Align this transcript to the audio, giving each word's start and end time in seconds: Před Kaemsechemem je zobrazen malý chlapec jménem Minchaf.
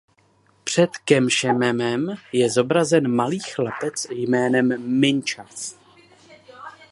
Před 0.63 0.89
Kaemsechemem 1.05 2.15
je 2.33 2.49
zobrazen 2.49 3.07
malý 3.15 3.39
chlapec 3.39 4.07
jménem 4.11 4.99
Minchaf. 4.99 5.77